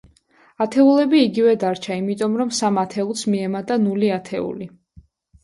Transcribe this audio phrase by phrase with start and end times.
[0.63, 4.71] ათეულები იგივე დარჩა, იმიტომ რომ სამ ათეულს მიემატა ნული ათეული.